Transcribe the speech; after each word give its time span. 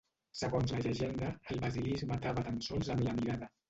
Segons 0.39 0.73
la 0.75 0.79
llegenda, 0.87 1.31
el 1.53 1.63
basilisc 1.69 2.11
matava 2.15 2.49
tan 2.53 2.63
sols 2.71 2.95
amb 2.99 3.11
la 3.11 3.19
mirada. 3.25 3.57